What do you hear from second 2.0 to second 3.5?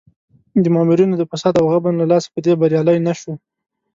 له لاسه په دې بریالی نه شو.